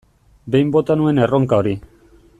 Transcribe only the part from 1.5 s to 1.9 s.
hori.